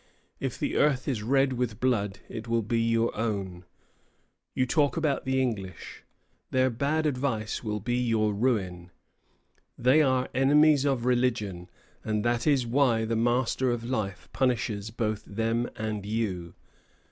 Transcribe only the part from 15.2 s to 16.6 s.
them and you.